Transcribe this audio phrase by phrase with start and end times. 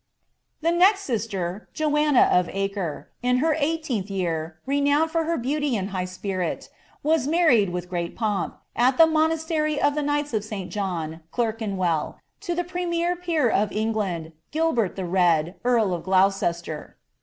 [0.61, 5.91] The next sister, Joanna of Acre, in her eighteenth year, renownea fiir hrr beauty and
[5.91, 6.69] high spirit,
[7.03, 10.71] was married, with great pomp, at ihtr niunaiieiy of the Knigfata of St.
[10.71, 16.97] John, Clerkenwell, to the premier poor' '^ England, Gilbert the Red, earl of Gloucester.